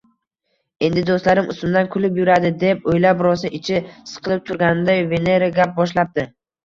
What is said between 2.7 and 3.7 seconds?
oʻylab rosa